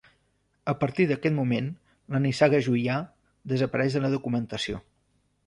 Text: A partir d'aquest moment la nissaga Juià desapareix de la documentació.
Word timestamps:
A 0.71 0.73
partir 0.83 1.05
d'aquest 1.11 1.35
moment 1.39 1.67
la 2.15 2.21
nissaga 2.23 2.63
Juià 2.69 2.97
desapareix 3.53 3.99
de 4.01 4.03
la 4.07 4.13
documentació. 4.17 4.83